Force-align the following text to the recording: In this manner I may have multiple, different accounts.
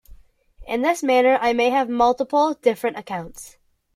In 0.67 0.81
this 0.81 1.03
manner 1.03 1.37
I 1.39 1.53
may 1.53 1.69
have 1.69 1.87
multiple, 1.87 2.55
different 2.55 2.97
accounts. 2.97 3.57